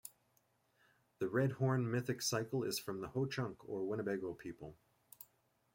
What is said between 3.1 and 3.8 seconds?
Chunk,